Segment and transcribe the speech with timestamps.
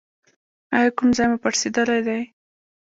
[0.75, 2.21] ایا کوم ځای مو پړسیدلی دی؟